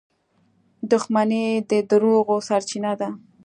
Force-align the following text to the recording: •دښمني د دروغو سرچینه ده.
•دښمني 0.91 1.45
د 1.69 1.71
دروغو 1.89 2.35
سرچینه 2.47 2.91
ده. 2.99 3.09